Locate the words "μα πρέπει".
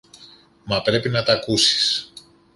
0.63-1.09